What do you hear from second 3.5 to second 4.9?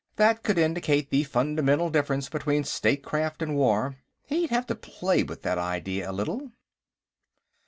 war. He'd have to